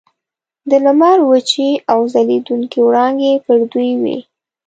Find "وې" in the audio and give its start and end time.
4.01-4.17